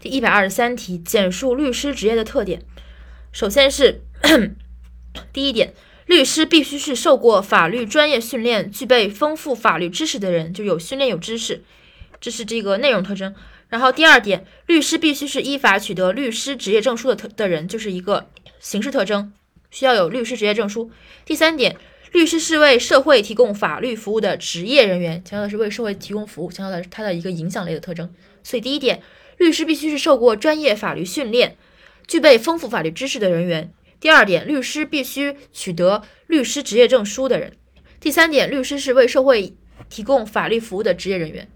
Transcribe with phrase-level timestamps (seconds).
[0.00, 2.62] 第一百二十三题，简述律师职业的特点。
[3.32, 4.02] 首先是
[5.32, 5.74] 第一点，
[6.06, 11.62] 律师必须是受过法律专业训练、具备丰富法律知识的人，就有训练有知识，
[12.20, 13.34] 这是这个内容特征。
[13.68, 18.30] 然后第二点，律师必须是依法取得律师执业证书的特的人，就是一个
[18.60, 19.32] 形式特征，
[19.70, 20.90] 需要有律师执业证书。
[21.24, 21.76] 第三点，
[22.12, 28.12] 律师是为社会提供法律服务的职业人员，强调的是为社会提供服务，强调的是它的一个影响类的特征。
[28.42, 29.02] 所以第一点。
[29.38, 31.56] 律师必须是受过专业法律训练、
[32.08, 33.72] 具备丰富法律知识的人员。
[34.00, 37.52] 第二点，律师必须取得律师执业证书的人。
[38.00, 39.54] 第三点，律师是为社会
[39.88, 41.48] 提供法律服务的职业人员。